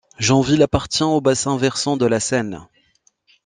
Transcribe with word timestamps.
Jambville 0.17 0.63
appartient 0.63 1.03
au 1.03 1.21
bassin 1.21 1.57
versant 1.57 1.95
de 1.95 2.07
la 2.07 2.19
Seine. 2.19 2.65